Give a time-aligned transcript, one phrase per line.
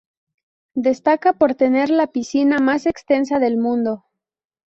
[0.73, 4.03] Destaca por tener la piscina más extensa del mundo.